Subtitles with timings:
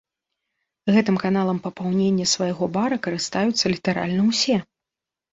[0.93, 4.57] Гэтым каналам папаўнення свайго бара карыстаюцца літаральна ўсё.